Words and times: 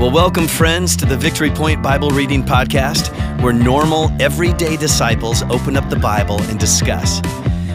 Well, 0.00 0.10
welcome, 0.10 0.48
friends, 0.48 0.96
to 0.96 1.04
the 1.04 1.14
Victory 1.14 1.50
Point 1.50 1.82
Bible 1.82 2.08
Reading 2.08 2.42
Podcast, 2.42 3.12
where 3.42 3.52
normal, 3.52 4.10
everyday 4.18 4.78
disciples 4.78 5.42
open 5.42 5.76
up 5.76 5.90
the 5.90 5.96
Bible 5.96 6.40
and 6.44 6.58
discuss. 6.58 7.20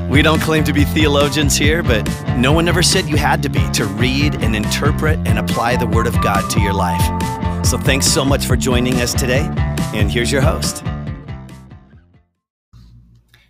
We 0.10 0.24
don't 0.24 0.42
claim 0.42 0.64
to 0.64 0.74
be 0.74 0.86
theologians 0.86 1.56
here, 1.56 1.84
but 1.84 2.04
no 2.36 2.52
one 2.52 2.68
ever 2.68 2.82
said 2.82 3.06
you 3.06 3.16
had 3.16 3.44
to 3.44 3.50
be 3.50 3.70
to 3.74 3.86
read 3.86 4.42
and 4.42 4.56
interpret 4.56 5.20
and 5.28 5.38
apply 5.38 5.76
the 5.76 5.86
Word 5.86 6.08
of 6.08 6.20
God 6.24 6.50
to 6.50 6.60
your 6.60 6.74
life. 6.74 7.64
So 7.64 7.78
thanks 7.78 8.08
so 8.08 8.26
much 8.26 8.48
for 8.48 8.58
joining 8.58 8.96
us 9.02 9.14
today, 9.14 9.48
and 9.94 10.12
here's 10.12 10.32
your 10.32 10.42
host. 10.42 10.84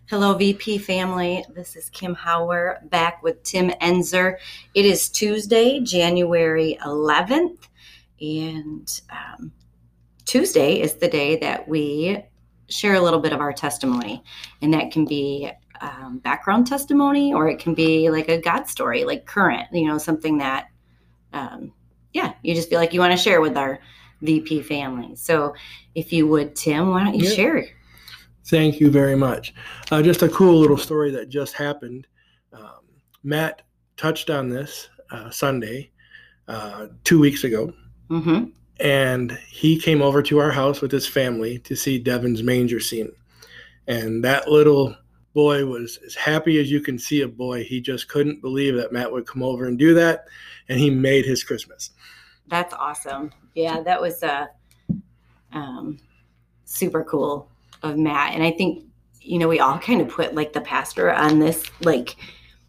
Hello, 0.08 0.34
VP 0.34 0.80
family. 0.80 1.46
This 1.56 1.78
is 1.78 1.90
Kim 1.90 2.14
Hauer 2.14 2.90
back 2.90 3.24
with 3.24 3.42
Tim 3.44 3.70
Enzer. 3.82 4.36
It 4.74 4.86
is 4.86 5.08
Tuesday, 5.08 5.80
January 5.80 6.78
11th, 6.86 7.70
and 8.22 9.02
um, 9.10 9.52
Tuesday 10.26 10.82
is 10.82 10.96
the 10.96 11.08
day 11.08 11.38
that 11.38 11.68
we 11.68 12.24
share 12.68 12.96
a 12.96 13.02
little 13.02 13.20
bit 13.20 13.34
of 13.34 13.40
our 13.40 13.54
testimony, 13.54 14.24
and 14.62 14.74
that 14.74 14.92
can 14.92 15.06
be 15.06 15.52
um, 15.82 16.20
background 16.20 16.68
testimony 16.68 17.34
or 17.34 17.50
it 17.50 17.60
can 17.60 17.74
be 17.74 18.10
like 18.10 18.30
a 18.30 18.40
God 18.40 18.68
story, 18.68 19.04
like 19.04 19.26
current, 19.26 19.68
you 19.72 19.88
know, 19.88 19.98
something 19.98 20.38
that, 20.38 20.68
um, 21.34 21.74
yeah, 22.14 22.34
you 22.44 22.56
just 22.56 22.70
feel 22.70 22.80
like 22.80 22.94
you 22.94 23.00
want 23.00 23.12
to 23.12 23.18
share 23.18 23.42
with 23.42 23.58
our 23.58 23.80
VP 24.22 24.62
family. 24.62 25.16
So 25.16 25.54
if 25.94 26.14
you 26.14 26.28
would, 26.28 26.56
Tim, 26.56 26.92
why 26.92 27.04
don't 27.04 27.16
you 27.16 27.26
Yeah. 27.26 27.36
share? 27.36 27.66
Thank 28.48 28.80
you 28.80 28.92
very 28.92 29.16
much. 29.16 29.54
Uh, 29.92 30.02
just 30.02 30.22
a 30.22 30.30
cool 30.30 30.60
little 30.60 30.78
story 30.78 31.12
that 31.12 31.30
just 31.30 31.54
happened. 31.54 32.08
Um, 32.54 32.82
Matt 33.24 33.64
touched 33.98 34.30
on 34.30 34.50
this 34.50 34.88
uh, 35.12 35.30
Sunday, 35.30 35.92
uh, 36.48 36.88
two 37.04 37.20
weeks 37.20 37.44
ago, 37.44 37.74
Mm-hmm. 38.10 38.46
and 38.80 39.32
he 39.50 39.80
came 39.80 40.02
over 40.02 40.22
to 40.22 40.38
our 40.40 40.52
house 40.52 40.82
with 40.82 40.92
his 40.92 41.08
family 41.08 41.58
to 41.60 41.76
see 41.76 41.98
Devin's 41.98 42.44
manger 42.44 42.80
scene. 42.80 43.12
And 43.88 44.24
that 44.24 44.48
little 44.48 44.96
boy 45.34 45.66
was 45.66 45.98
as 46.06 46.16
happy 46.16 46.60
as 46.60 46.72
you 46.72 46.82
can 46.82 46.98
see 47.00 47.22
a 47.22 47.28
boy. 47.28 47.64
He 47.64 47.82
just 47.82 48.08
couldn't 48.08 48.42
believe 48.42 48.76
that 48.76 48.92
Matt 48.92 49.12
would 49.12 49.26
come 49.26 49.44
over 49.44 49.66
and 49.66 49.78
do 49.78 49.94
that, 49.96 50.26
and 50.70 50.80
he 50.80 50.90
made 50.90 51.26
his 51.26 51.44
Christmas. 51.44 51.92
That's 52.48 52.74
awesome. 52.74 53.32
Yeah, 53.56 53.82
that 53.82 54.00
was 54.00 54.22
uh, 54.22 54.48
um, 55.52 56.00
super 56.66 57.04
cool 57.04 57.50
of 57.82 57.98
Matt. 57.98 58.34
And 58.34 58.44
I 58.44 58.52
think, 58.52 58.86
you 59.20 59.40
know, 59.40 59.48
we 59.48 59.60
all 59.60 59.80
kind 59.80 60.02
of 60.02 60.10
put 60.10 60.36
like 60.36 60.54
the 60.54 60.62
pastor 60.62 61.12
on 61.12 61.40
this 61.40 61.64
like 61.82 62.16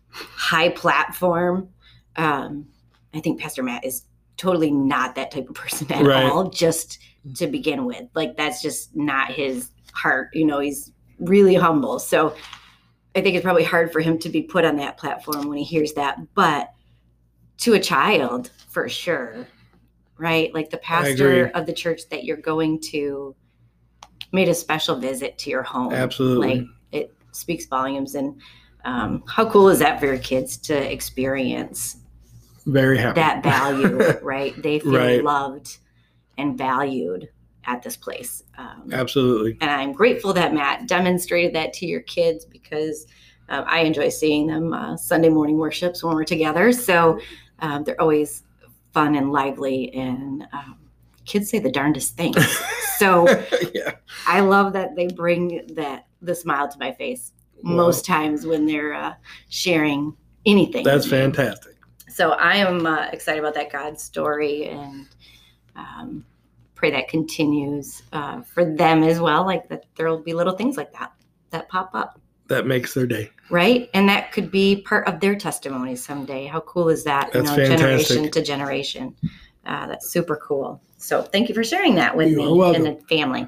high 0.09 0.71
platform. 0.71 1.69
Um, 2.17 2.69
I 3.13 3.21
think 3.21 3.41
Pastor 3.41 3.63
Matt 3.63 3.85
is 3.85 4.05
totally 4.37 4.71
not 4.71 5.15
that 5.15 5.31
type 5.31 5.49
of 5.49 5.55
person 5.55 5.91
at 5.93 6.05
Right. 6.05 6.25
all, 6.25 6.51
just 6.51 6.99
to 7.37 7.47
begin 7.47 7.85
with. 7.85 8.05
Like, 8.15 8.37
that's 8.37 8.63
just 8.63 8.95
not 8.95 9.33
his 9.33 9.71
heart. 9.93 10.31
You 10.33 10.45
know, 10.45 10.61
he's 10.61 10.93
really 11.19 11.55
humble. 11.55 11.99
So 11.99 12.35
I 13.15 13.23
think 13.23 13.35
it's 13.35 13.45
probably 13.45 13.65
hard 13.65 13.93
for 13.93 14.01
him 14.01 14.19
to 14.19 14.29
be 14.29 14.43
put 14.43 14.65
on 14.65 14.77
that 14.77 14.99
platform 14.99 15.49
when 15.49 15.59
he 15.59 15.65
hears 15.65 15.95
that. 15.95 16.19
But 16.35 16.71
to 17.59 17.73
a 17.73 17.81
child, 17.81 18.51
for 18.69 18.89
sure, 18.89 19.47
right? 20.19 20.53
Like 20.53 20.69
the 20.71 20.79
pastor 20.79 21.47
of 21.55 21.65
the 21.65 21.73
church 21.73 22.03
that 22.11 22.25
you're 22.25 22.37
going 22.37 22.81
to 22.91 23.35
made 24.33 24.49
a 24.49 24.55
special 24.55 24.97
visit 24.97 25.39
to 25.39 25.51
your 25.51 25.63
home. 25.63 25.93
Absolutely. 25.95 26.61
Like 26.61 26.67
it 26.93 27.15
speaks 27.33 27.65
volumes. 27.67 28.15
And 28.15 28.41
um, 28.85 29.25
how 29.27 29.49
cool 29.49 29.69
is 29.71 29.79
that 29.79 29.99
for 29.99 30.07
your 30.07 30.19
kids 30.19 30.59
to 30.59 30.93
experience 30.93 31.97
Very 32.67 32.99
happy. 32.99 33.21
that 33.21 33.43
value, 33.43 33.99
right? 34.23 34.61
They 34.63 34.79
feel 34.81 34.93
Right. 34.93 35.23
loved 35.25 35.79
and 36.37 36.59
valued 36.59 37.29
at 37.65 37.83
this 37.83 37.97
place. 37.97 38.43
Um, 38.59 38.91
Absolutely. 38.93 39.57
and 39.61 39.71
I'm 39.71 39.93
grateful 39.93 40.33
that 40.35 40.53
Matt 40.55 40.87
demonstrated 40.87 41.55
that 41.55 41.73
to 41.75 41.87
your 41.87 42.01
kids 42.03 42.45
because 42.45 43.07
uh, 43.49 43.65
I 43.67 43.81
enjoy 43.81 44.09
seeing 44.09 44.47
them 44.47 44.73
uh, 44.73 44.97
Sunday 44.97 45.29
morning 45.29 45.57
worships 45.59 46.03
when 46.03 46.15
we're 46.15 46.25
together. 46.25 46.73
So 46.73 47.21
um, 47.61 47.85
they're 47.85 48.01
always 48.01 48.43
fun 48.93 49.15
and 49.15 49.31
lively, 49.33 49.93
and 49.95 50.47
um, 50.53 50.79
kids 51.25 51.51
say 51.51 51.59
the 51.59 51.71
darndest 51.71 52.17
things. 52.17 52.37
so 52.99 53.29
yeah. 53.75 53.93
I 54.27 54.41
love 54.41 54.73
that 54.73 54.97
they 54.97 55.07
bring 55.09 55.67
that 55.75 56.07
the 56.23 56.35
smile 56.35 56.69
to 56.69 56.79
my 56.79 56.93
face 56.93 57.33
most 57.63 58.05
times 58.05 58.47
when 58.47 58.67
they're 58.67 58.95
uh, 58.95 59.15
sharing 59.49 60.15
anything. 60.45 60.85
That's 60.85 61.07
fantastic. 61.09 61.76
So 62.17 62.31
I 62.31 62.57
am 62.57 62.87
uh, 62.87 63.09
excited 63.13 63.41
about 63.41 63.53
that 63.57 63.71
God 63.71 64.01
story 64.01 64.69
and 64.69 65.07
um, 65.77 66.25
pray 66.75 66.91
that 66.93 67.09
continues 67.09 68.05
uh, 68.11 68.41
for 68.41 68.65
them 68.65 69.03
as 69.03 69.21
well. 69.21 69.45
Like 69.45 69.69
that 69.69 69.85
there 69.97 70.09
will 70.09 70.23
be 70.23 70.33
little 70.33 70.57
things 70.57 70.79
like 70.79 70.95
that 70.95 71.13
that 71.51 71.69
pop 71.69 71.91
up, 71.93 72.19
That 72.47 72.67
makes 72.67 72.95
their 72.95 73.07
day. 73.07 73.29
right? 73.51 73.91
And 73.93 74.09
that 74.09 74.33
could 74.33 74.51
be 74.51 74.81
part 74.81 75.07
of 75.07 75.21
their 75.21 75.37
testimony 75.37 75.95
someday. 75.95 76.47
How 76.47 76.61
cool 76.61 76.89
is 76.89 77.05
that? 77.05 77.35
That's 77.35 77.51
generation 77.55 77.77
fantastic. 78.17 78.33
to 78.33 78.43
generation. 78.43 79.15
Uh, 79.67 79.87
that's 79.87 80.09
super 80.09 80.37
cool. 80.37 80.81
So 80.97 81.21
thank 81.21 81.51
you 81.51 81.55
for 81.55 81.65
sharing 81.65 81.97
that 81.97 82.17
with 82.17 82.31
You're 82.31 82.47
me 82.47 82.53
welcome. 82.59 82.87
and 82.87 82.97
the 82.97 83.03
family. 83.09 83.47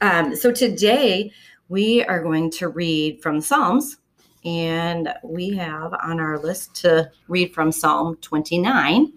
Um, 0.00 0.34
so 0.34 0.50
today 0.50 1.30
we 1.68 2.02
are 2.02 2.20
going 2.24 2.50
to 2.58 2.66
read 2.70 3.22
from 3.22 3.40
Psalms, 3.40 3.98
and 4.48 5.12
we 5.22 5.50
have 5.50 5.92
on 6.02 6.18
our 6.18 6.38
list 6.38 6.74
to 6.76 7.10
read 7.28 7.52
from 7.52 7.70
Psalm 7.70 8.16
29. 8.22 9.12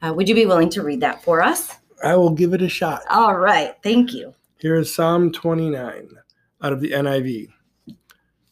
Uh, 0.00 0.14
would 0.14 0.28
you 0.28 0.36
be 0.36 0.46
willing 0.46 0.70
to 0.70 0.82
read 0.82 1.00
that 1.00 1.22
for 1.22 1.42
us? 1.42 1.74
I 2.04 2.14
will 2.14 2.30
give 2.30 2.54
it 2.54 2.62
a 2.62 2.68
shot. 2.68 3.02
All 3.10 3.36
right, 3.36 3.74
thank 3.82 4.14
you. 4.14 4.32
Here 4.60 4.76
is 4.76 4.94
Psalm 4.94 5.32
29 5.32 6.10
out 6.62 6.72
of 6.72 6.80
the 6.80 6.92
NIV. 6.92 7.48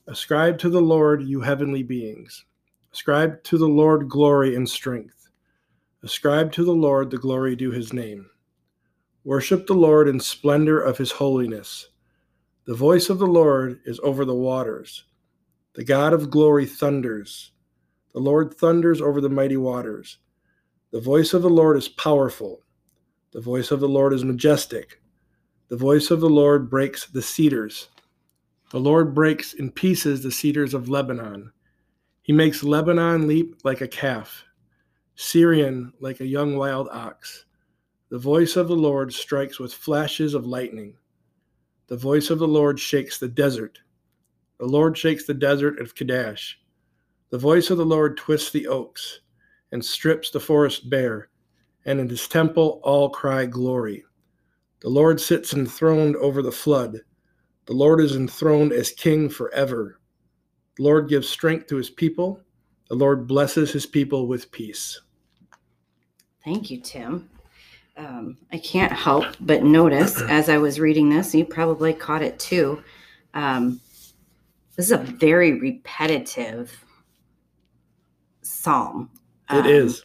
Ascribe 0.08 0.58
to 0.58 0.68
the 0.68 0.80
Lord, 0.80 1.22
you 1.22 1.40
heavenly 1.40 1.84
beings. 1.84 2.44
Ascribe 2.92 3.42
to 3.44 3.56
the 3.56 3.68
Lord 3.68 4.08
glory 4.08 4.56
and 4.56 4.68
strength. 4.68 5.28
Ascribe 6.02 6.50
to 6.52 6.64
the 6.64 6.72
Lord 6.72 7.10
the 7.10 7.18
glory 7.18 7.54
due 7.54 7.70
his 7.70 7.92
name. 7.92 8.26
Worship 9.22 9.66
the 9.66 9.74
Lord 9.74 10.08
in 10.08 10.18
splendor 10.18 10.80
of 10.80 10.98
his 10.98 11.12
holiness. 11.12 11.88
The 12.64 12.74
voice 12.74 13.10
of 13.10 13.18
the 13.18 13.26
Lord 13.26 13.80
is 13.84 14.00
over 14.02 14.24
the 14.24 14.34
waters. 14.34 15.04
The 15.76 15.84
God 15.84 16.14
of 16.14 16.30
glory 16.30 16.64
thunders. 16.64 17.52
The 18.14 18.18
Lord 18.18 18.54
thunders 18.54 19.02
over 19.02 19.20
the 19.20 19.28
mighty 19.28 19.58
waters. 19.58 20.16
The 20.90 21.02
voice 21.02 21.34
of 21.34 21.42
the 21.42 21.50
Lord 21.50 21.76
is 21.76 21.86
powerful. 21.86 22.62
The 23.32 23.42
voice 23.42 23.70
of 23.70 23.80
the 23.80 23.88
Lord 23.88 24.14
is 24.14 24.24
majestic. 24.24 25.02
The 25.68 25.76
voice 25.76 26.10
of 26.10 26.20
the 26.20 26.30
Lord 26.30 26.70
breaks 26.70 27.04
the 27.04 27.20
cedars. 27.20 27.88
The 28.70 28.80
Lord 28.80 29.14
breaks 29.14 29.52
in 29.52 29.70
pieces 29.70 30.22
the 30.22 30.32
cedars 30.32 30.72
of 30.72 30.88
Lebanon. 30.88 31.52
He 32.22 32.32
makes 32.32 32.62
Lebanon 32.62 33.28
leap 33.28 33.56
like 33.62 33.82
a 33.82 33.88
calf, 33.88 34.44
Sirion 35.14 35.92
like 36.00 36.20
a 36.20 36.26
young 36.26 36.56
wild 36.56 36.88
ox. 36.90 37.44
The 38.08 38.18
voice 38.18 38.56
of 38.56 38.68
the 38.68 38.74
Lord 38.74 39.12
strikes 39.12 39.58
with 39.58 39.74
flashes 39.74 40.32
of 40.32 40.46
lightning. 40.46 40.96
The 41.88 41.98
voice 41.98 42.30
of 42.30 42.38
the 42.38 42.48
Lord 42.48 42.80
shakes 42.80 43.18
the 43.18 43.28
desert. 43.28 43.80
The 44.58 44.66
Lord 44.66 44.96
shakes 44.96 45.26
the 45.26 45.34
desert 45.34 45.80
of 45.80 45.94
Kadesh. 45.94 46.58
The 47.30 47.38
voice 47.38 47.70
of 47.70 47.78
the 47.78 47.84
Lord 47.84 48.16
twists 48.16 48.50
the 48.50 48.66
oaks 48.66 49.20
and 49.72 49.84
strips 49.84 50.30
the 50.30 50.40
forest 50.40 50.88
bare, 50.88 51.28
and 51.84 52.00
in 52.00 52.08
his 52.08 52.28
temple 52.28 52.80
all 52.82 53.10
cry 53.10 53.46
glory. 53.46 54.04
The 54.80 54.88
Lord 54.88 55.20
sits 55.20 55.52
enthroned 55.52 56.16
over 56.16 56.42
the 56.42 56.52
flood. 56.52 57.00
The 57.66 57.72
Lord 57.72 58.00
is 58.00 58.14
enthroned 58.14 58.72
as 58.72 58.92
king 58.92 59.28
forever. 59.28 59.98
The 60.76 60.84
Lord 60.84 61.08
gives 61.08 61.28
strength 61.28 61.66
to 61.68 61.76
his 61.76 61.90
people. 61.90 62.40
The 62.88 62.94
Lord 62.94 63.26
blesses 63.26 63.72
his 63.72 63.86
people 63.86 64.28
with 64.28 64.52
peace. 64.52 65.00
Thank 66.44 66.70
you, 66.70 66.80
Tim. 66.80 67.28
Um, 67.96 68.36
I 68.52 68.58
can't 68.58 68.92
help 68.92 69.24
but 69.40 69.64
notice 69.64 70.20
as 70.22 70.48
I 70.48 70.58
was 70.58 70.78
reading 70.78 71.08
this, 71.08 71.34
you 71.34 71.44
probably 71.44 71.92
caught 71.92 72.22
it 72.22 72.38
too. 72.38 72.82
Um, 73.34 73.80
this 74.76 74.86
is 74.86 74.92
a 74.92 74.98
very 74.98 75.58
repetitive 75.58 76.84
psalm. 78.42 79.10
It 79.50 79.56
Um, 79.56 79.66
is. 79.66 80.02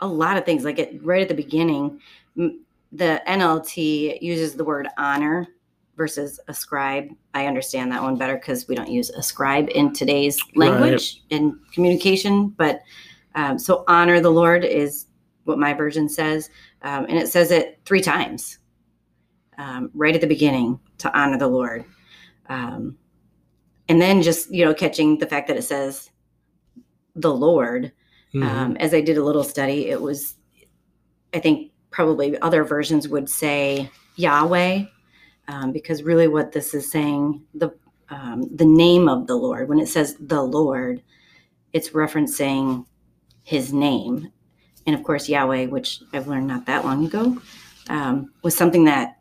a 0.00 0.06
lot 0.06 0.36
of 0.36 0.44
things. 0.44 0.64
Like 0.64 0.78
it 0.78 1.02
right 1.04 1.22
at 1.22 1.28
the 1.28 1.34
beginning, 1.34 2.00
the 2.36 3.22
NLT 3.26 4.20
uses 4.22 4.54
the 4.54 4.64
word 4.64 4.88
honor 4.98 5.46
versus 5.96 6.40
ascribe. 6.48 7.08
I 7.34 7.46
understand 7.46 7.92
that 7.92 8.02
one 8.02 8.16
better 8.16 8.34
because 8.34 8.66
we 8.68 8.74
don't 8.74 8.90
use 8.90 9.10
ascribe 9.10 9.68
in 9.70 9.92
today's 9.92 10.38
language 10.56 11.22
in 11.30 11.58
communication. 11.72 12.48
But 12.48 12.80
um, 13.34 13.58
so 13.58 13.84
honor 13.88 14.20
the 14.20 14.30
Lord 14.30 14.64
is 14.64 15.06
what 15.44 15.58
my 15.58 15.72
version 15.74 16.08
says, 16.08 16.50
um, 16.82 17.04
and 17.08 17.18
it 17.18 17.28
says 17.28 17.50
it 17.50 17.78
three 17.84 18.00
times 18.00 18.58
um, 19.58 19.90
right 19.94 20.14
at 20.14 20.20
the 20.20 20.26
beginning 20.26 20.80
to 20.98 21.16
honor 21.18 21.38
the 21.38 21.46
Lord. 21.48 21.84
Um, 22.48 22.96
and 23.88 24.00
then 24.00 24.22
just 24.22 24.52
you 24.52 24.64
know 24.64 24.74
catching 24.74 25.18
the 25.18 25.26
fact 25.26 25.48
that 25.48 25.56
it 25.56 25.62
says 25.62 26.10
the 27.14 27.32
Lord 27.34 27.92
Mhm. 28.34 28.42
um, 28.42 28.76
as 28.78 28.92
I 28.92 29.00
did 29.00 29.16
a 29.16 29.24
little 29.24 29.44
study, 29.44 29.86
it 29.88 30.00
was, 30.00 30.34
I 31.32 31.38
think, 31.38 31.70
probably 31.90 32.36
other 32.40 32.64
versions 32.64 33.08
would 33.08 33.30
say 33.30 33.88
Yahweh, 34.16 34.84
um, 35.46 35.72
because 35.72 36.02
really 36.02 36.26
what 36.26 36.50
this 36.52 36.74
is 36.74 36.90
saying 36.90 37.42
the 37.54 37.70
um, 38.10 38.42
the 38.54 38.64
name 38.66 39.08
of 39.08 39.26
the 39.26 39.36
Lord. 39.36 39.68
When 39.68 39.78
it 39.78 39.88
says 39.88 40.16
the 40.20 40.42
Lord, 40.42 41.02
it's 41.72 41.90
referencing 41.90 42.84
His 43.44 43.72
name, 43.72 44.30
and 44.86 44.94
of 44.96 45.02
course 45.04 45.28
Yahweh, 45.28 45.66
which 45.66 46.00
I've 46.12 46.26
learned 46.26 46.48
not 46.48 46.66
that 46.66 46.84
long 46.84 47.06
ago, 47.06 47.40
um, 47.88 48.32
was 48.42 48.56
something 48.56 48.84
that 48.84 49.18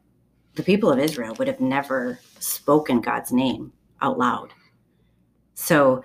the 0.56 0.64
people 0.64 0.92
of 0.92 1.00
Israel 1.00 1.36
would 1.38 1.48
have 1.48 1.62
never 1.62 2.20
spoken 2.40 3.00
God's 3.00 3.32
name 3.32 3.72
out 4.04 4.20
loud. 4.20 4.54
So 5.56 6.04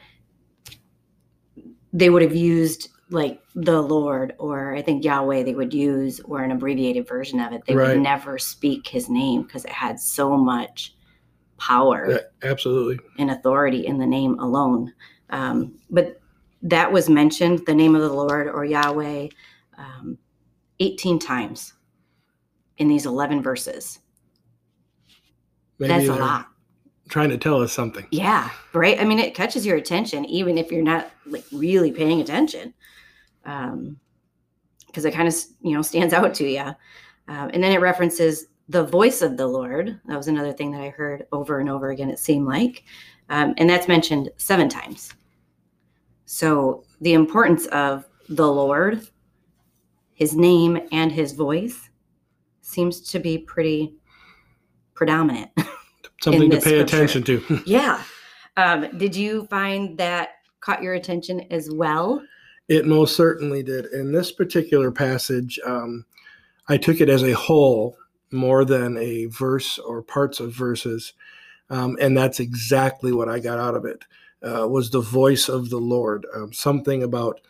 they 1.93 2.09
would 2.11 2.23
have 2.23 2.35
used 2.35 2.89
like 3.11 3.41
the 3.55 3.81
Lord 3.81 4.35
or 4.39 4.75
I 4.75 4.83
think 4.83 5.05
Yahweh 5.05 5.43
they 5.43 5.55
would 5.55 5.73
use 5.75 6.21
or 6.21 6.43
an 6.43 6.51
abbreviated 6.53 7.09
version 7.09 7.41
of 7.41 7.53
it. 7.53 7.63
They 7.67 7.75
Right. 7.75 7.95
would 7.95 8.03
never 8.03 8.39
speak 8.39 8.87
his 8.87 9.09
name 9.09 9.43
because 9.43 9.65
it 9.65 9.73
had 9.73 9.99
so 9.99 10.37
much 10.37 10.95
power 11.57 12.11
Yeah, 12.11 12.51
absolutely. 12.51 12.99
and 13.19 13.31
authority 13.31 13.87
in 13.87 13.99
the 13.99 14.07
name 14.07 14.39
alone. 14.39 14.93
Um, 15.31 15.79
but 15.91 16.21
that 16.63 16.93
was 16.93 17.09
mentioned, 17.09 17.63
the 17.67 17.75
name 17.75 17.95
of 17.95 18.03
the 18.03 18.13
Lord 18.13 18.49
or 18.49 18.65
Yahweh, 18.65 19.29
um, 19.79 20.19
18 20.81 21.19
times 21.19 21.73
in 22.77 22.89
these 22.89 23.07
11 23.07 23.43
verses. 23.43 24.01
Maybe 25.79 25.93
That's 26.07 26.09
a 26.09 26.21
lot. 26.21 26.47
Trying 27.09 27.31
to 27.31 27.39
tell 27.39 27.63
us 27.63 27.73
something. 27.73 28.07
Yeah, 28.11 28.51
right. 28.75 29.01
I 29.01 29.05
mean, 29.05 29.19
it 29.19 29.35
catches 29.35 29.65
your 29.65 29.77
attention 29.77 30.25
even 30.27 30.59
if 30.59 30.71
you're 30.71 30.83
not 30.83 31.11
like 31.27 31.45
really 31.53 31.91
paying 31.91 32.21
attention, 32.21 32.75
because 33.43 35.05
it 35.05 35.15
kind 35.15 35.29
of 35.29 35.35
you 35.63 35.75
know 35.75 35.83
stands 35.83 36.13
out 36.13 36.35
to 36.35 36.49
you. 36.49 36.75
Um, 37.29 37.51
and 37.53 37.63
then 37.63 37.73
it 37.73 37.81
references 37.81 38.47
the 38.69 38.85
voice 38.85 39.23
of 39.23 39.37
the 39.37 39.47
Lord. 39.47 40.01
That 40.07 40.17
was 40.17 40.29
another 40.29 40.53
thing 40.53 40.71
that 40.73 40.83
I 40.83 40.91
heard 40.91 41.27
over 41.33 41.61
and 41.61 41.71
over 41.71 41.91
again. 41.91 42.11
It 42.11 42.19
seemed 42.19 42.47
like, 42.47 42.85
um, 43.29 43.55
and 43.57 43.69
that's 43.69 43.89
mentioned 43.89 44.31
seven 44.37 44.69
times. 44.69 45.15
So 46.27 46.85
the 47.01 47.15
importance 47.15 47.67
of 47.67 48.07
the 48.29 48.51
Lord, 48.51 49.07
His 50.13 50.35
name, 50.35 50.79
and 50.93 51.11
His 51.11 51.33
voice 51.33 51.89
seems 52.61 53.01
to 53.11 53.19
be 53.19 53.39
pretty 53.39 53.95
predominant. 54.95 55.51
Something 56.21 56.51
to 56.51 56.57
pay 56.57 56.83
scripture. 56.83 56.83
attention 56.83 57.23
to. 57.25 57.63
Yeah. 57.67 58.03
Um, 58.57 58.99
did 58.99 59.15
you 59.15 59.47
find 59.47 59.97
that 59.99 60.31
caught 60.61 60.83
your 60.83 60.95
attention 60.95 61.47
as 61.51 61.71
well? 61.71 62.23
It 62.69 62.87
most 62.87 63.17
certainly 63.17 63.63
did. 63.63 63.87
In 63.87 64.13
this 64.13 64.33
particular 64.33 64.91
passage, 64.91 65.59
um, 65.65 66.05
I 66.69 66.77
took 66.77 67.01
it 67.01 67.09
as 67.09 67.23
a 67.23 67.33
whole 67.33 67.97
more 68.31 68.65
than 68.65 68.99
a 68.99 69.27
verse 69.27 69.79
or 69.79 70.03
parts 70.03 70.41
of 70.41 70.53
verses, 70.53 71.15
um, 71.71 71.97
and 72.01 72.17
that's 72.17 72.41
exactly 72.41 73.13
what 73.13 73.29
I 73.29 73.39
got 73.39 73.59
out 73.59 73.75
of 73.75 73.85
it. 73.85 74.05
Uh, 74.43 74.69
was 74.69 74.91
the 74.91 75.01
voice 75.01 75.49
of 75.49 75.71
the 75.71 75.79
Lord. 75.79 76.27
Um, 76.35 76.53
something 76.53 77.03
about 77.03 77.41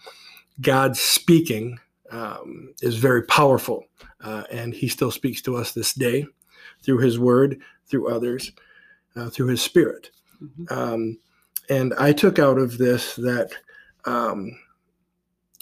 God 0.61 0.97
speaking 0.97 1.79
um, 2.11 2.73
is 2.81 2.97
very 2.97 3.23
powerful, 3.23 3.85
uh, 4.23 4.45
and 4.51 4.73
He 4.73 4.89
still 4.89 5.11
speaks 5.11 5.43
to 5.43 5.57
us 5.57 5.73
this 5.73 5.93
day 5.93 6.27
through 6.83 6.99
His 6.99 7.19
Word, 7.19 7.61
through 7.89 8.09
others, 8.15 8.53
uh, 9.17 9.31
through 9.31 9.49
His 9.49 9.63
Spirit. 9.63 10.11
Mhm. 10.43 10.71
Um, 10.73 11.19
and 11.71 11.95
I 11.95 12.13
took 12.13 12.39
out 12.39 12.59
of 12.59 12.79
this 12.79 13.15
that 13.17 13.53
um, 14.05 14.53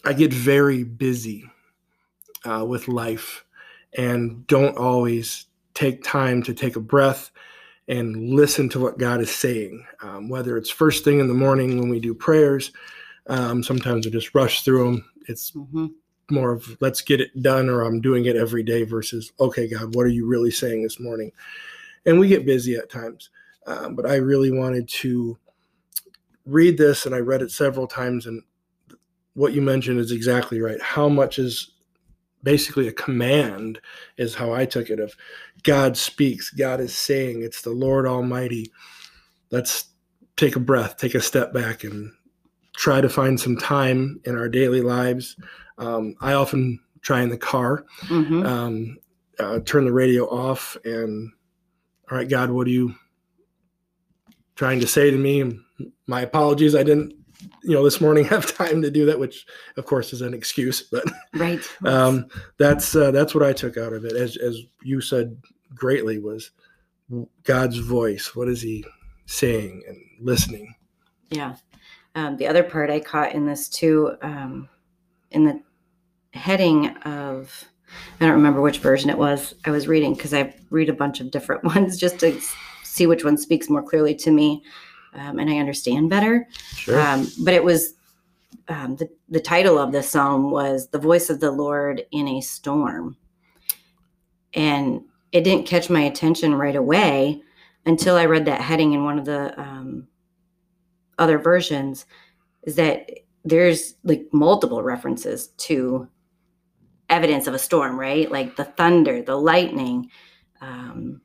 I 0.04 0.12
get 0.12 0.32
very 0.32 0.84
busy 0.84 1.50
uh, 2.44 2.64
with 2.66 2.88
life 2.88 3.44
and 3.96 4.46
don't 4.46 4.76
always 4.76 5.46
take 5.74 6.02
time 6.04 6.42
to 6.44 6.54
take 6.54 6.76
a 6.76 6.80
breath 6.80 7.30
and 7.88 8.30
listen 8.34 8.68
to 8.70 8.80
what 8.80 8.98
God 8.98 9.20
is 9.20 9.34
saying. 9.34 9.84
Um, 10.02 10.28
whether 10.28 10.56
it's 10.56 10.70
first 10.70 11.04
thing 11.04 11.20
in 11.20 11.28
the 11.28 11.34
morning 11.34 11.78
when 11.78 11.88
we 11.88 12.00
do 12.00 12.14
prayers, 12.14 12.72
um, 13.28 13.62
sometimes 13.62 14.06
I 14.06 14.10
just 14.10 14.34
rush 14.34 14.62
through 14.62 14.84
them. 14.84 15.04
It's 15.28 15.52
Mhm. 15.52 15.94
more 16.30 16.52
of 16.52 16.76
let's 16.80 17.00
get 17.02 17.20
it 17.20 17.42
done 17.42 17.68
or 17.68 17.82
I'm 17.82 18.00
doing 18.00 18.24
it 18.26 18.36
every 18.36 18.62
day 18.62 18.82
versus, 18.82 19.32
okay, 19.40 19.68
God, 19.68 19.94
what 19.94 20.04
are 20.06 20.10
you 20.10 20.26
really 20.26 20.50
saying 20.50 20.82
this 20.82 20.98
morning? 21.00 21.32
And 22.06 22.18
we 22.18 22.28
get 22.28 22.46
busy 22.46 22.76
at 22.76 22.90
times. 22.90 23.30
Um, 23.66 23.96
but 23.96 24.06
I 24.06 24.16
really 24.16 24.50
wanted 24.50 24.88
to 24.88 25.36
read 26.46 26.78
this 26.78 27.04
and 27.04 27.14
I 27.14 27.18
read 27.18 27.42
it 27.42 27.50
several 27.50 27.86
times. 27.86 28.26
And 28.26 28.42
what 29.34 29.52
you 29.52 29.60
mentioned 29.60 29.98
is 29.98 30.12
exactly 30.12 30.60
right. 30.60 30.80
How 30.80 31.08
much 31.08 31.38
is 31.38 31.72
basically 32.42 32.86
a 32.86 32.92
command, 32.92 33.80
is 34.16 34.34
how 34.34 34.52
I 34.52 34.64
took 34.64 34.88
it 34.88 35.00
of 35.00 35.14
God 35.64 35.96
speaks, 35.96 36.50
God 36.50 36.80
is 36.80 36.94
saying, 36.94 37.42
it's 37.42 37.62
the 37.62 37.70
Lord 37.70 38.06
Almighty. 38.06 38.70
Let's 39.50 39.86
take 40.36 40.54
a 40.54 40.60
breath, 40.60 40.96
take 40.96 41.16
a 41.16 41.20
step 41.20 41.52
back, 41.52 41.82
and 41.82 42.12
try 42.76 43.00
to 43.00 43.08
find 43.08 43.40
some 43.40 43.56
time 43.56 44.20
in 44.24 44.36
our 44.36 44.48
daily 44.48 44.82
lives. 44.82 45.36
Um, 45.78 46.14
I 46.20 46.34
often 46.34 46.78
try 47.00 47.22
in 47.22 47.30
the 47.30 47.38
car 47.38 47.84
Mhm. 48.02 48.46
um, 48.46 48.98
uh, 49.38 49.60
turn 49.64 49.84
the 49.84 49.92
radio 49.92 50.24
off 50.26 50.76
and 50.84 51.32
all 52.10 52.18
right 52.18 52.28
god 52.28 52.50
what 52.50 52.66
are 52.66 52.70
you 52.70 52.94
trying 54.56 54.80
to 54.80 54.86
say 54.86 55.10
to 55.10 55.16
me? 55.16 55.60
My 56.06 56.22
apologies. 56.22 56.74
I 56.74 56.82
didn't 56.82 57.14
you 57.62 57.74
know 57.74 57.84
this 57.84 58.00
morning 58.00 58.24
have 58.34 58.56
time 58.56 58.80
to 58.82 58.90
do 58.90 59.04
that 59.06 59.20
which 59.20 59.46
of 59.76 59.84
course 59.84 60.14
is 60.14 60.22
an 60.22 60.32
excuse 60.32 60.80
but 60.80 61.04
Right. 61.34 61.60
um, 61.84 62.28
that's 62.56 62.96
uh, 62.96 63.10
that's 63.10 63.34
what 63.34 63.44
i 63.44 63.52
took 63.52 63.76
out 63.76 63.92
of 63.92 64.04
it. 64.04 64.14
As, 64.14 64.36
as 64.38 64.58
you 64.82 65.00
said 65.00 65.36
greatly 65.74 66.18
was 66.18 66.50
god's 67.44 67.78
voice. 67.78 68.34
What 68.34 68.48
is 68.48 68.62
he 68.62 68.84
saying 69.26 69.82
and 69.86 69.98
listening? 70.20 70.74
Yeah. 71.30 71.56
Um, 72.14 72.36
the 72.36 72.46
other 72.46 72.62
part 72.62 72.88
I 72.88 73.00
caught 73.00 73.32
in 73.32 73.46
this 73.46 73.68
too, 73.68 74.16
um, 74.22 74.68
in 75.30 75.44
the 75.44 75.60
heading 76.32 76.96
of, 76.98 77.64
I 78.20 78.24
don't 78.26 78.34
remember 78.34 78.60
which 78.60 78.78
version 78.78 79.10
it 79.10 79.18
was 79.18 79.54
I 79.64 79.70
was 79.70 79.88
reading 79.88 80.14
because 80.14 80.34
I 80.34 80.54
read 80.70 80.88
a 80.88 80.94
bunch 80.94 81.20
of 81.20 81.30
different 81.30 81.64
ones 81.74 81.98
just 81.98 82.18
to 82.20 82.40
see 82.82 83.06
which 83.06 83.24
one 83.24 83.36
speaks 83.36 83.68
more 83.68 83.82
clearly 83.82 84.14
to 84.16 84.30
me 84.30 84.62
um, 85.16 85.38
and 85.38 85.50
I 85.50 85.58
understand 85.58 86.10
better. 86.10 86.46
sure 86.52 87.00
Um, 87.00 87.28
but 87.44 87.54
it 87.54 87.64
was 87.64 87.94
um, 88.68 88.96
the 88.96 89.08
the 89.28 89.40
title 89.40 89.78
of 89.78 89.92
the 89.92 90.02
psalm 90.02 90.50
was 90.50 90.88
"The 90.88 90.98
Voice 90.98 91.30
of 91.30 91.40
the 91.40 91.50
Lord 91.50 92.04
in 92.10 92.28
a 92.28 92.40
Storm," 92.40 93.16
and 94.54 95.02
it 95.32 95.42
didn't 95.42 95.66
catch 95.66 95.90
my 95.90 96.02
attention 96.02 96.54
right 96.54 96.76
away 96.76 97.42
until 97.86 98.16
I 98.16 98.26
read 98.26 98.44
that 98.46 98.60
heading 98.60 98.92
in 98.92 99.04
one 99.04 99.18
of 99.18 99.24
the 99.24 99.58
um, 99.60 100.08
other 101.18 101.38
versions. 101.38 102.06
Is 102.64 102.76
that 102.76 103.08
there's 103.44 103.94
like 104.02 104.26
multiple 104.32 104.82
references 104.82 105.48
to 105.58 106.08
evidence 107.08 107.46
of 107.46 107.54
a 107.54 107.58
storm, 107.58 107.98
right? 107.98 108.30
Like 108.30 108.56
the 108.56 108.64
thunder, 108.64 109.22
the 109.22 109.36
lightning, 109.36 110.10
um, 110.60 111.20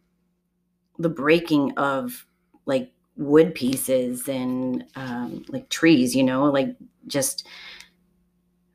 the 0.99 1.09
breaking 1.09 1.77
of 1.77 2.25
like 2.65 2.91
wood 3.15 3.55
pieces 3.55 4.27
and 4.27 4.85
um, 4.95 5.43
like 5.49 5.69
trees, 5.69 6.15
you 6.15 6.23
know, 6.23 6.45
like 6.45 6.75
just 7.07 7.47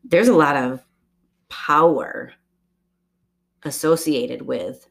there's 0.05 0.29
a 0.29 0.35
lot 0.35 0.57
of 0.57 0.83
power 1.49 2.33
associated 3.65 4.43
with 4.43 4.89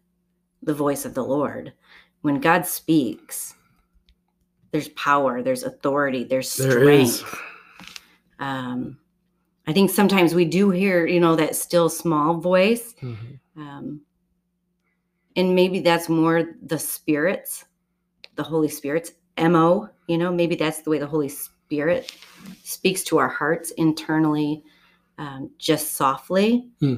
the 0.61 0.73
voice 0.73 1.05
of 1.05 1.13
the 1.13 1.23
Lord. 1.23 1.73
When 2.21 2.39
God 2.39 2.65
speaks, 2.65 3.53
there's 4.71 4.89
power, 4.89 5.41
there's 5.41 5.63
authority, 5.63 6.23
there's 6.23 6.49
strength. 6.49 7.21
there 7.21 7.39
Um, 8.39 8.97
I 9.67 9.73
think 9.73 9.89
sometimes 9.89 10.35
we 10.35 10.45
do 10.45 10.69
hear, 10.69 11.05
you 11.07 11.19
know, 11.19 11.35
that 11.35 11.55
still 11.55 11.89
small 11.89 12.35
voice 12.35 12.93
Mhm. 13.01 13.39
um, 13.57 14.01
and 15.35 15.55
maybe 15.55 15.79
that's 15.79 16.07
more 16.09 16.43
the 16.63 16.79
spirits 16.79 17.65
the 18.35 18.43
holy 18.43 18.67
spirit's 18.69 19.11
mo 19.37 19.89
you 20.07 20.17
know 20.17 20.31
maybe 20.31 20.55
that's 20.55 20.81
the 20.81 20.89
way 20.89 20.97
the 20.99 21.07
holy 21.07 21.29
spirit 21.29 22.13
speaks 22.63 23.03
to 23.03 23.17
our 23.17 23.27
hearts 23.29 23.71
internally 23.71 24.63
um, 25.17 25.49
just 25.57 25.93
softly. 25.93 26.69
Hmm. 26.79 26.95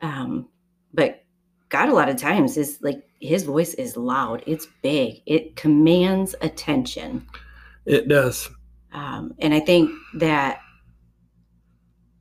um, 0.00 0.48
but 0.94 1.24
god 1.68 1.88
a 1.88 1.94
lot 1.94 2.08
of 2.08 2.16
times 2.16 2.56
is 2.56 2.78
like 2.80 3.02
his 3.20 3.42
voice 3.44 3.74
is 3.74 3.96
loud. 3.98 4.42
It's 4.46 4.66
big. 4.82 5.20
It 5.26 5.54
commands 5.54 6.34
attention. 6.40 7.26
It 7.84 8.08
does. 8.08 8.48
Um, 8.92 9.34
and 9.40 9.52
I 9.52 9.60
think 9.60 9.90
that 10.14 10.60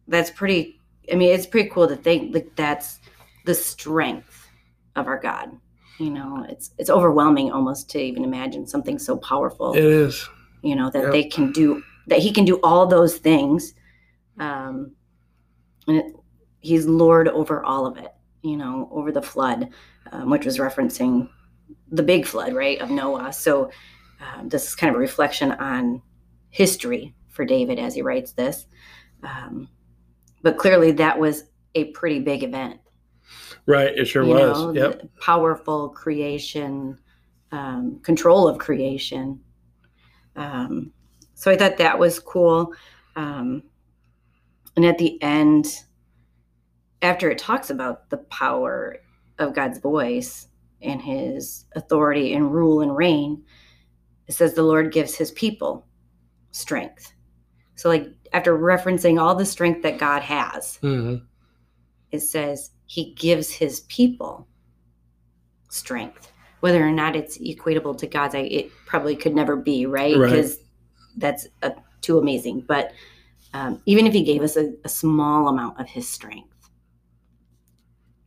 that's 0.10 0.32
pretty. 0.32 0.80
I 1.12 1.16
mean, 1.16 1.34
it's 1.34 1.48
pretty 1.48 1.70
cool 1.70 1.88
to 1.88 1.96
think 1.96 2.34
like 2.36 2.56
that's 2.56 3.00
the 3.46 3.56
strength 3.56 4.48
of 4.96 5.08
our 5.08 5.18
God. 5.20 5.50
You 5.98 6.10
know, 6.12 6.46
it's 6.50 6.72
it's 6.78 6.90
overwhelming 6.90 7.52
almost 7.52 7.90
to 7.92 8.00
even 8.00 8.24
imagine 8.24 8.68
something 8.68 9.00
so 9.00 9.18
powerful. 9.18 9.74
it 9.74 9.84
is 9.84 10.28
you 10.62 10.76
know 10.76 10.90
that 10.92 11.04
Yep. 11.04 11.12
they 11.12 11.24
can 11.24 11.52
do 11.52 11.82
that. 12.08 12.20
He 12.20 12.32
can 12.32 12.46
do 12.46 12.60
all 12.64 12.86
those 12.88 13.18
things, 13.18 13.74
um, 14.40 14.92
and 15.88 15.98
it, 15.98 16.06
he's 16.62 16.86
Lord 16.86 17.28
over 17.28 17.64
all 17.64 17.86
of 17.86 17.98
it. 17.98 18.12
you 18.42 18.56
know, 18.56 18.88
over 18.94 19.12
the 19.12 19.22
flood, 19.22 19.70
um, 20.14 20.30
which 20.30 20.46
was 20.46 20.58
referencing 20.60 21.28
the 21.92 22.04
big 22.04 22.26
flood, 22.26 22.54
right, 22.54 22.80
of 22.80 22.90
Noah. 22.90 23.34
So 23.34 23.70
um, 24.22 24.48
this 24.48 24.66
is 24.68 24.76
kind 24.76 24.90
of 24.90 24.96
a 24.96 25.00
reflection 25.00 25.52
on 25.52 26.02
history 26.50 27.14
for 27.28 27.44
David 27.44 27.80
as 27.80 27.96
he 27.96 28.02
writes 28.02 28.32
this. 28.32 28.66
Um, 29.24 29.68
but 30.42 30.58
clearly, 30.58 30.92
that 30.94 31.18
was 31.18 31.46
a 31.76 31.86
pretty 31.86 32.20
big 32.20 32.44
event. 32.44 32.80
Right, 33.66 33.96
it 33.96 34.06
sure 34.06 34.24
you 34.24 34.30
was. 34.30 34.58
know, 34.58 34.74
Yep. 34.74 35.10
Powerful 35.22 35.90
creation, 35.90 36.98
um, 37.52 38.00
control 38.02 38.48
of 38.48 38.58
creation. 38.58 39.40
Um, 40.36 40.92
so 41.36 41.52
I 41.52 41.58
thought 41.58 41.78
that 41.78 42.00
was 42.00 42.20
cool. 42.20 42.74
Um, 43.16 43.64
and 44.76 44.86
at 44.86 44.98
the 44.98 45.22
end, 45.22 45.84
after 47.02 47.30
it 47.30 47.38
talks 47.38 47.70
about 47.70 48.10
the 48.10 48.18
power 48.18 48.98
of 49.38 49.54
God's 49.54 49.80
voice 49.80 50.48
and 50.82 51.02
his 51.02 51.66
authority 51.76 52.34
and 52.34 52.52
rule 52.52 52.82
and 52.82 52.96
reign, 52.96 53.44
it 54.28 54.34
says 54.34 54.54
the 54.54 54.64
Lord 54.64 54.92
gives 54.92 55.16
his 55.16 55.32
people 55.32 55.88
strength. 56.52 57.14
So, 57.80 57.88
like, 57.88 58.10
after 58.34 58.58
referencing 58.58 59.22
all 59.22 59.36
the 59.36 59.46
strength 59.46 59.84
that 59.84 59.98
God 59.98 60.22
has, 60.22 60.78
hmm 60.78 61.16
it 62.12 62.20
says 62.22 62.72
he 62.88 63.14
gives 63.14 63.52
his 63.52 63.82
people 63.82 64.48
strength 65.70 66.32
whether 66.62 66.84
or 66.86 66.90
not 66.92 67.16
it's 67.16 67.38
equatable 67.38 67.96
to 68.00 68.08
god's 68.08 68.34
I, 68.34 68.40
it 68.40 68.72
probably 68.88 69.16
could 69.16 69.36
never 69.36 69.56
be 69.56 69.86
right 69.86 70.18
Right. 70.18 70.32
because 70.32 70.58
that's 71.18 71.46
uh 71.62 71.70
too 72.02 72.18
amazing 72.18 72.62
but 72.68 72.92
um, 73.54 73.80
even 73.86 74.08
if 74.08 74.14
he 74.14 74.24
gave 74.24 74.42
us 74.42 74.58
a, 74.58 74.74
a 74.84 74.90
small 74.90 75.50
amount 75.50 75.80
of 75.80 75.88
his 75.88 76.10
strength 76.10 76.72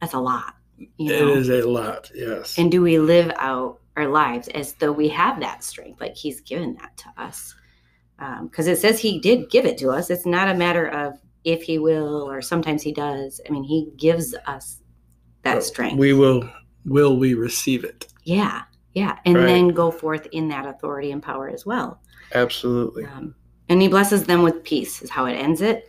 that's 0.00 0.14
a 0.14 0.20
lot 0.20 0.54
you 0.96 1.10
know 1.10 1.34
It 1.34 1.38
is 1.38 1.48
a 1.50 1.62
lot. 1.68 2.08
Yes. 2.14 2.56
and 2.58 2.70
do 2.70 2.82
we 2.82 3.00
live 3.00 3.32
out 3.36 3.80
our 3.96 4.06
lives 4.06 4.46
as 4.48 4.74
though 4.74 4.92
we 4.92 5.08
have 5.08 5.40
that 5.40 5.64
strength 5.64 6.00
like 6.00 6.14
he's 6.14 6.40
given 6.42 6.74
that 6.76 6.96
to 6.98 7.06
us 7.20 7.54
because 8.42 8.66
it 8.66 8.78
says 8.78 8.98
he 9.00 9.18
did 9.20 9.50
give 9.50 9.64
it 9.66 9.76
to 9.78 9.88
us 9.90 10.10
it's 10.10 10.26
not 10.26 10.48
a 10.48 10.54
matter 10.54 10.86
of 10.86 11.14
if 11.44 11.62
he 11.62 11.78
will 11.78 12.22
or 12.30 12.40
sometimes 12.40 12.82
he 12.82 12.92
does 12.92 13.40
i 13.48 13.52
mean 13.52 13.64
he 13.64 13.90
gives 13.96 14.34
us 14.46 14.80
that 15.42 15.62
strength 15.64 15.98
We 15.98 16.12
will. 16.12 16.48
Will 16.84 17.16
we 17.16 17.34
receive 17.34 17.84
it? 17.84 18.06
yeah 18.24 18.62
yeah 18.94 19.18
and 19.24 19.36
Right. 19.36 19.46
then 19.46 19.68
go 19.68 19.90
forth 19.90 20.26
in 20.32 20.48
that 20.48 20.66
authority 20.66 21.10
and 21.10 21.22
power 21.22 21.48
as 21.48 21.64
well 21.66 22.00
Absolutely. 22.34 23.04
um, 23.06 23.34
and 23.68 23.80
he 23.82 23.88
blesses 23.88 24.24
them 24.24 24.42
with 24.42 24.62
peace 24.64 25.02
is 25.02 25.10
how 25.10 25.26
it 25.26 25.34
ends 25.34 25.60
it 25.60 25.88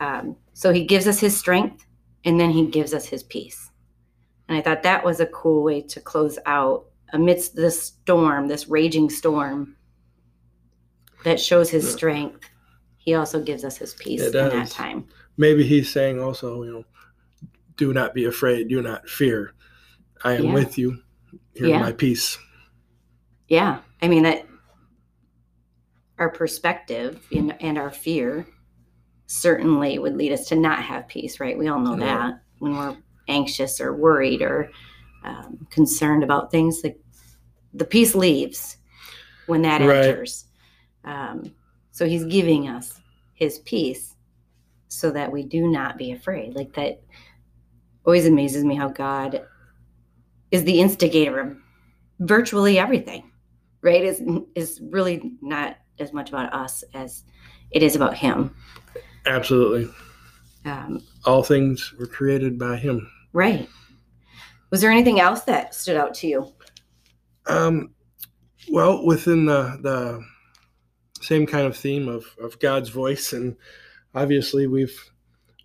um, 0.00 0.36
so 0.52 0.72
he 0.72 0.84
gives 0.84 1.06
us 1.06 1.20
his 1.20 1.36
strength 1.36 1.84
and 2.24 2.38
then 2.38 2.50
he 2.50 2.66
gives 2.66 2.92
us 2.92 3.06
his 3.06 3.22
peace 3.22 3.70
and 4.48 4.58
i 4.58 4.60
thought 4.60 4.82
that 4.82 5.04
was 5.04 5.20
a 5.20 5.26
cool 5.26 5.62
way 5.62 5.80
to 5.80 6.00
close 6.00 6.38
out 6.44 6.84
amidst 7.14 7.54
this 7.56 7.82
storm 7.82 8.48
this 8.48 8.68
raging 8.68 9.08
storm 9.08 9.76
that 11.24 11.40
shows 11.40 11.70
his 11.70 11.84
Yeah. 11.84 11.90
strength 11.90 12.48
he 12.98 13.14
also 13.14 13.42
gives 13.42 13.64
us 13.64 13.76
his 13.76 13.94
peace 13.94 14.22
in 14.22 14.32
that 14.32 14.70
time 14.70 15.04
Maybe 15.38 15.64
he's 15.64 15.90
saying 15.90 16.20
also, 16.20 16.62
you 16.62 16.72
know, 16.72 16.84
do 17.78 17.94
not 17.94 18.12
be 18.12 18.26
afraid, 18.26 18.68
do 18.68 18.82
not 18.82 19.08
fear. 19.08 19.54
I 20.22 20.34
am 20.34 20.44
Yeah. 20.44 20.52
with 20.54 20.76
you. 20.76 20.98
Here's 21.54 21.70
Yeah. 21.70 21.80
my 21.80 21.92
peace. 21.92 22.38
yeah 23.48 23.80
i 24.00 24.08
mean 24.08 24.22
that 24.22 24.46
our 26.18 26.30
perspective 26.30 27.26
and, 27.32 27.54
and 27.60 27.76
our 27.78 27.90
fear 27.90 28.46
certainly 29.26 29.98
would 29.98 30.16
lead 30.16 30.32
us 30.32 30.46
to 30.48 30.56
not 30.56 30.82
have 30.82 31.08
peace 31.08 31.40
right 31.40 31.58
we 31.58 31.68
all 31.68 31.80
know 31.80 31.96
that 31.96 32.40
when 32.58 32.76
we're 32.76 32.96
anxious 33.28 33.80
or 33.80 33.94
worried 33.94 34.42
or 34.42 34.70
um, 35.24 35.66
concerned 35.70 36.22
about 36.22 36.50
things 36.50 36.80
like 36.84 36.98
the 37.74 37.84
peace 37.84 38.14
leaves 38.14 38.76
when 39.46 39.62
that 39.62 39.80
Right. 39.80 40.04
enters 40.04 40.46
um, 41.04 41.52
so 41.90 42.06
he's 42.06 42.24
giving 42.24 42.68
us 42.68 43.00
his 43.34 43.58
peace 43.60 44.14
so 44.88 45.10
that 45.10 45.30
we 45.32 45.42
do 45.42 45.68
not 45.68 45.98
be 45.98 46.12
afraid. 46.12 46.54
Like 46.54 46.72
that 46.74 47.02
always 48.04 48.26
amazes 48.26 48.64
me 48.64 48.74
how 48.74 48.88
god 48.88 49.42
is 50.50 50.64
the 50.64 50.80
instigator 50.80 51.38
of 51.40 51.56
virtually 52.20 52.78
everything 52.78 53.30
right? 53.82 54.04
Is 54.04 54.22
is 54.54 54.80
really 54.90 55.32
not 55.42 55.76
as 55.98 56.12
much 56.12 56.28
about 56.28 56.52
us 56.54 56.82
as 56.94 57.24
it 57.72 57.82
is 57.82 57.96
about 57.96 58.14
him. 58.16 58.54
Absolutely. 59.26 59.92
um, 60.64 61.02
All 61.24 61.42
things 61.42 61.92
were 61.98 62.06
created 62.06 62.58
by 62.58 62.76
him. 62.76 63.10
right. 63.32 63.68
Was 64.70 64.80
there 64.80 64.90
anything 64.90 65.20
else 65.20 65.42
that 65.42 65.74
stood 65.74 65.96
out 65.98 66.14
to 66.14 66.26
you? 66.26 66.52
Um, 67.46 67.90
well, 68.70 69.04
within 69.04 69.44
the 69.44 69.78
the 69.82 70.24
same 71.22 71.46
kind 71.46 71.66
of 71.66 71.76
theme 71.76 72.08
of 72.08 72.24
of 72.40 72.58
God's 72.58 72.90
voice, 72.90 73.32
and 73.32 73.56
obviously 74.14 74.66
we've 74.66 74.98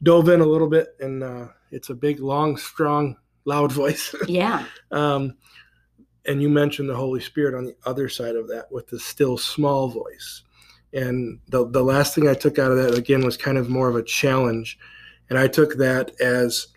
dove 0.03 0.29
in 0.29 0.41
a 0.41 0.45
little 0.45 0.69
bit, 0.69 0.95
and 0.99 1.23
uh, 1.23 1.47
it's 1.71 1.89
a 1.89 1.95
big, 1.95 2.19
long, 2.19 2.57
strong, 2.57 3.17
loud 3.45 3.71
voice. 3.83 4.15
yeah 4.27 4.65
um, 4.91 5.35
and 6.25 6.41
you 6.41 6.49
mentioned 6.49 6.89
the 6.89 6.95
Holy 6.95 7.21
Spirit 7.21 7.55
on 7.55 7.65
the 7.65 7.75
other 7.85 8.09
side 8.09 8.35
of 8.35 8.47
that 8.49 8.71
with 8.71 8.87
the 8.87 8.99
still 8.99 9.37
small 9.37 9.87
voice. 9.87 10.43
And 10.93 11.39
the 11.47 11.67
the 11.69 11.83
last 11.83 12.15
thing 12.15 12.27
I 12.27 12.33
took 12.33 12.59
out 12.59 12.71
of 12.71 12.77
that 12.77 12.97
again 12.97 13.25
was 13.25 13.37
kind 13.37 13.57
of 13.57 13.69
more 13.69 13.89
of 13.89 13.95
a 13.95 14.03
challenge, 14.03 14.77
and 15.29 15.37
I 15.37 15.47
took 15.47 15.75
that 15.75 16.19
as 16.21 16.67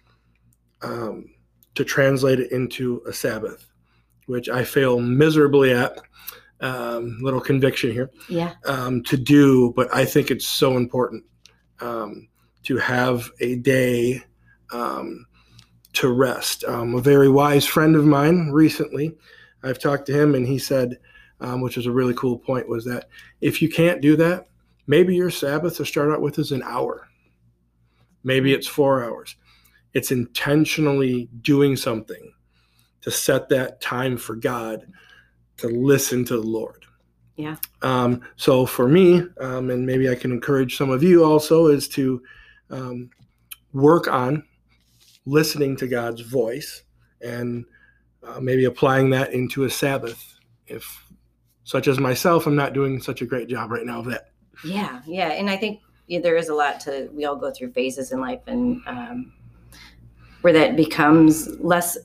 um, 0.82 1.34
to 1.74 1.84
translate 1.84 2.40
it 2.40 2.52
into 2.52 3.02
a 3.06 3.12
Sabbath, 3.12 3.70
which 4.26 4.48
I 4.48 4.64
fail 4.64 5.00
miserably 5.00 5.72
at. 5.72 5.98
Um, 6.62 7.16
little 7.22 7.40
conviction 7.40 7.90
here 7.90 8.10
yeah 8.28 8.52
um, 8.66 9.02
to 9.04 9.16
do, 9.16 9.72
but 9.74 9.88
I 9.94 10.04
think 10.04 10.30
it's 10.30 10.46
so 10.46 10.76
important 10.76 11.24
um, 11.80 12.28
to 12.64 12.76
have 12.76 13.30
a 13.40 13.56
day 13.56 14.22
um, 14.72 15.26
to 15.94 16.12
rest. 16.12 16.64
Um, 16.64 16.94
a 16.94 17.00
very 17.00 17.28
wise 17.28 17.66
friend 17.66 17.96
of 17.96 18.04
mine 18.04 18.50
recently, 18.50 19.16
I've 19.62 19.78
talked 19.78 20.06
to 20.06 20.12
him, 20.12 20.34
and 20.34 20.46
he 20.46 20.58
said, 20.58 20.98
um, 21.40 21.60
which 21.60 21.76
was 21.76 21.86
a 21.86 21.92
really 21.92 22.14
cool 22.14 22.38
point, 22.38 22.68
was 22.68 22.84
that 22.84 23.08
if 23.40 23.62
you 23.62 23.68
can't 23.68 24.00
do 24.00 24.16
that, 24.16 24.46
maybe 24.86 25.14
your 25.14 25.30
Sabbath 25.30 25.76
to 25.76 25.84
start 25.84 26.10
out 26.10 26.20
with 26.20 26.38
is 26.38 26.52
an 26.52 26.62
hour. 26.62 27.08
Maybe 28.22 28.52
it's 28.52 28.66
four 28.66 29.02
hours. 29.02 29.36
It's 29.94 30.10
intentionally 30.10 31.28
doing 31.40 31.76
something 31.76 32.32
to 33.00 33.10
set 33.10 33.48
that 33.48 33.80
time 33.80 34.16
for 34.16 34.36
God 34.36 34.86
to 35.60 35.68
listen 35.68 36.24
to 36.26 36.36
the 36.36 36.46
Lord. 36.46 36.84
Yeah. 37.36 37.56
Um, 37.82 38.22
so 38.36 38.66
for 38.66 38.88
me, 38.88 39.22
um, 39.40 39.70
and 39.70 39.86
maybe 39.86 40.10
I 40.10 40.14
can 40.14 40.30
encourage 40.30 40.76
some 40.76 40.90
of 40.90 41.02
you 41.02 41.24
also, 41.24 41.66
is 41.68 41.88
to 41.90 42.22
um, 42.70 43.10
work 43.72 44.08
on 44.08 44.44
listening 45.24 45.76
to 45.76 45.88
God's 45.88 46.20
voice 46.20 46.82
and 47.22 47.64
uh, 48.22 48.40
maybe 48.40 48.66
applying 48.66 49.10
that 49.10 49.32
into 49.32 49.64
a 49.64 49.70
Sabbath. 49.70 50.38
If, 50.66 51.04
such 51.64 51.88
as 51.88 51.98
myself, 51.98 52.46
I'm 52.46 52.56
not 52.56 52.74
doing 52.74 53.00
such 53.00 53.22
a 53.22 53.26
great 53.26 53.48
job 53.48 53.70
right 53.70 53.86
now 53.86 54.00
of 54.00 54.06
that. 54.06 54.30
yeah 54.64 55.00
yeah 55.06 55.28
and 55.28 55.48
i 55.48 55.56
think 55.56 55.80
yeah, 56.06 56.18
there 56.20 56.36
is 56.36 56.48
a 56.48 56.54
lot 56.54 56.80
to 56.80 57.08
we 57.14 57.24
all 57.24 57.36
go 57.36 57.52
through 57.52 57.72
phases 57.72 58.10
in 58.10 58.20
life 58.20 58.40
and 58.46 58.82
um, 58.86 59.32
where 60.40 60.52
that 60.52 60.76
becomes 60.76 61.48
less 61.60 61.96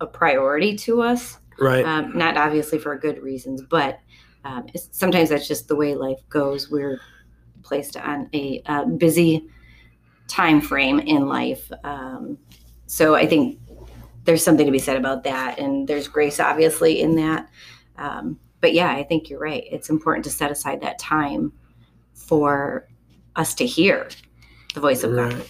a 0.00 0.06
priority 0.06 0.76
to 0.76 1.00
us 1.00 1.38
Right. 1.58 1.84
um, 1.84 2.16
not 2.16 2.36
obviously 2.36 2.78
for 2.78 2.96
good 2.96 3.22
reasons, 3.22 3.62
but 3.62 4.00
um, 4.44 4.66
it's, 4.74 4.88
sometimes 4.92 5.30
that's 5.30 5.48
just 5.48 5.68
the 5.68 5.76
way 5.76 5.94
life 5.94 6.20
goes. 6.28 6.70
We're 6.70 7.00
placed 7.62 7.96
on 7.96 8.28
a 8.34 8.62
uh, 8.66 8.84
busy 8.84 9.48
time 10.28 10.60
frame 10.60 10.98
in 11.00 11.28
life, 11.28 11.70
um, 11.82 12.38
so 12.86 13.14
I 13.14 13.26
think 13.26 13.58
there's 14.24 14.42
something 14.42 14.66
to 14.66 14.72
be 14.72 14.78
said 14.78 14.96
about 14.96 15.24
that, 15.24 15.58
and 15.58 15.86
there's 15.86 16.08
grace 16.08 16.40
obviously 16.40 17.00
in 17.00 17.16
that. 17.16 17.48
Um, 17.96 18.38
but 18.60 18.72
yeah, 18.72 18.90
I 18.90 19.02
think 19.04 19.28
you're 19.28 19.40
right. 19.40 19.64
It's 19.70 19.90
important 19.90 20.24
to 20.24 20.30
set 20.30 20.50
aside 20.50 20.80
that 20.80 20.98
time 20.98 21.52
for 22.14 22.88
us 23.36 23.54
to 23.54 23.66
hear 23.66 24.08
the 24.74 24.80
voice 24.80 25.04
of 25.04 25.14
God. 25.14 25.44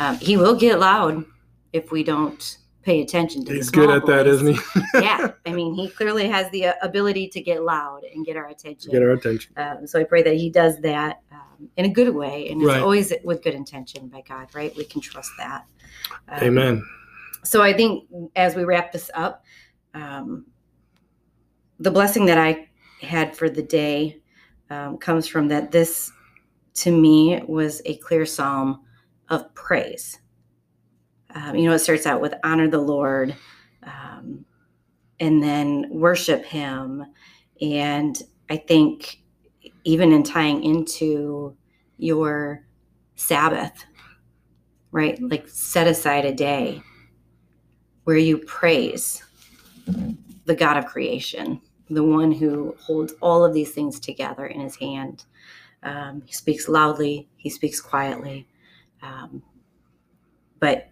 Um, 0.00 0.18
he 0.18 0.36
will 0.36 0.56
get 0.56 0.80
loud 0.80 1.24
if 1.72 1.92
we 1.92 2.02
don't 2.02 2.58
pay 2.82 3.00
attention 3.00 3.44
to 3.44 3.50
the 3.50 3.56
He's 3.56 3.70
good 3.70 3.90
at 3.90 4.06
that, 4.06 4.26
voice 4.26 4.34
isn't 4.34 4.54
he? 4.54 4.60
yeah, 4.94 5.32
I 5.46 5.52
mean, 5.52 5.74
he 5.74 5.88
clearly 5.88 6.28
has 6.28 6.50
the 6.50 6.66
uh, 6.66 6.74
ability 6.82 7.28
to 7.28 7.40
get 7.40 7.62
loud 7.62 8.02
and 8.04 8.26
get 8.26 8.36
our 8.36 8.48
attention. 8.48 8.90
Get 8.92 9.02
our 9.02 9.10
attention. 9.10 9.52
um, 9.56 9.86
so 9.86 10.00
I 10.00 10.04
pray 10.04 10.22
that 10.22 10.34
he 10.34 10.50
does 10.50 10.78
that 10.80 11.20
um, 11.30 11.68
in 11.76 11.84
a 11.84 11.88
good 11.88 12.14
way, 12.14 12.48
and 12.50 12.62
it's 12.62 12.82
always 12.82 13.12
with 13.24 13.42
good 13.42 13.54
intention 13.54 14.08
by 14.08 14.22
God. 14.22 14.48
Right? 14.54 14.74
We 14.76 14.84
can 14.84 15.00
trust 15.00 15.30
that. 15.38 15.64
Um, 16.28 16.42
Amen. 16.42 16.88
So 17.44 17.62
I 17.62 17.72
think 17.72 18.08
as 18.36 18.54
we 18.54 18.64
wrap 18.64 18.92
this 18.92 19.10
up, 19.14 19.44
um, 19.94 20.46
the 21.80 21.90
blessing 21.90 22.26
that 22.26 22.38
I 22.38 22.68
had 23.00 23.36
for 23.36 23.48
the 23.48 23.62
day 23.62 24.20
um, 24.70 24.96
comes 24.98 25.26
from 25.26 25.48
that 25.48 25.70
this, 25.70 26.10
to 26.74 26.90
me, 26.90 27.42
was 27.46 27.82
a 27.84 27.96
clear 27.96 28.24
psalm 28.24 28.82
of 29.28 29.52
praise. 29.54 30.18
Um, 31.34 31.56
you 31.56 31.68
know, 31.68 31.74
it 31.74 31.80
starts 31.80 32.06
out 32.06 32.20
with 32.20 32.34
honor 32.44 32.68
the 32.68 32.78
Lord 32.78 33.34
um, 33.84 34.44
and 35.20 35.42
then 35.42 35.86
worship 35.90 36.44
Him. 36.44 37.04
And 37.60 38.20
I 38.50 38.56
think 38.56 39.22
even 39.84 40.12
in 40.12 40.22
tying 40.22 40.62
into 40.64 41.56
your 41.98 42.66
Sabbath, 43.16 43.84
right? 44.90 45.20
Like 45.22 45.48
set 45.48 45.86
aside 45.86 46.24
a 46.24 46.34
day 46.34 46.82
where 48.04 48.16
you 48.16 48.38
praise 48.38 49.22
the 50.44 50.54
God 50.54 50.76
of 50.76 50.86
creation, 50.86 51.60
the 51.88 52.02
one 52.02 52.32
who 52.32 52.74
holds 52.80 53.14
all 53.20 53.44
of 53.44 53.54
these 53.54 53.72
things 53.72 54.00
together 54.00 54.46
in 54.46 54.60
his 54.60 54.76
hand. 54.76 55.24
Um, 55.82 56.22
he 56.24 56.32
speaks 56.32 56.68
loudly, 56.68 57.28
he 57.36 57.50
speaks 57.50 57.80
quietly. 57.80 58.46
Um, 59.02 59.42
but 60.60 60.91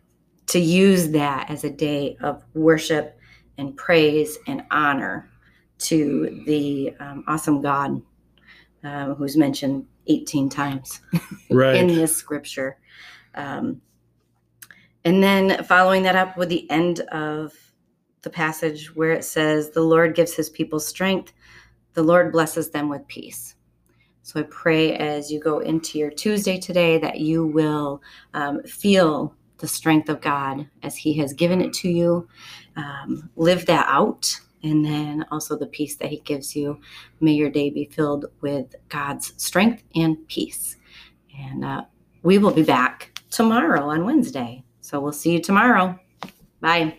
to 0.50 0.58
use 0.58 1.10
that 1.10 1.48
as 1.48 1.62
a 1.64 1.70
day 1.70 2.16
of 2.22 2.44
worship 2.54 3.18
and 3.56 3.76
praise 3.76 4.36
and 4.48 4.64
honor 4.70 5.30
to 5.78 6.42
the 6.44 6.92
um, 6.98 7.24
awesome 7.28 7.60
God 7.60 8.02
um, 8.82 9.14
who's 9.14 9.36
mentioned 9.36 9.86
18 10.08 10.48
times 10.48 11.00
Right. 11.50 11.76
in 11.76 11.86
this 11.86 12.16
scripture. 12.16 12.78
Um, 13.34 13.80
and 15.04 15.22
then 15.22 15.62
following 15.64 16.02
that 16.02 16.16
up 16.16 16.36
with 16.36 16.48
the 16.48 16.68
end 16.68 17.00
of 17.12 17.54
the 18.22 18.30
passage 18.30 18.94
where 18.96 19.12
it 19.12 19.24
says, 19.24 19.70
The 19.70 19.80
Lord 19.80 20.14
gives 20.16 20.34
his 20.34 20.50
people 20.50 20.80
strength, 20.80 21.32
the 21.94 22.02
Lord 22.02 22.32
blesses 22.32 22.70
them 22.70 22.88
with 22.88 23.06
peace. 23.06 23.54
So 24.22 24.40
I 24.40 24.44
pray 24.44 24.96
as 24.96 25.30
you 25.30 25.40
go 25.40 25.60
into 25.60 25.98
your 25.98 26.10
Tuesday 26.10 26.58
today 26.58 26.98
that 26.98 27.20
you 27.20 27.46
will 27.46 28.02
um, 28.34 28.62
feel 28.64 29.34
the 29.60 29.68
strength 29.68 30.08
of 30.08 30.20
God 30.20 30.68
as 30.82 30.96
He 30.96 31.14
has 31.18 31.32
given 31.32 31.60
it 31.60 31.72
to 31.74 31.88
you. 31.88 32.28
Um, 32.76 33.30
live 33.36 33.66
that 33.66 33.86
out. 33.88 34.40
And 34.62 34.84
then 34.84 35.24
also 35.30 35.56
the 35.56 35.66
peace 35.66 35.96
that 35.96 36.10
He 36.10 36.20
gives 36.20 36.54
you. 36.54 36.80
May 37.20 37.32
your 37.32 37.50
day 37.50 37.70
be 37.70 37.86
filled 37.86 38.26
with 38.40 38.74
God's 38.88 39.32
strength 39.42 39.82
and 39.94 40.26
peace. 40.28 40.76
And 41.38 41.64
uh, 41.64 41.82
we 42.22 42.38
will 42.38 42.52
be 42.52 42.62
back 42.62 43.18
tomorrow 43.30 43.88
on 43.88 44.04
Wednesday. 44.04 44.64
So 44.80 45.00
we'll 45.00 45.12
see 45.12 45.32
you 45.32 45.40
tomorrow. 45.40 45.98
Bye. 46.60 46.98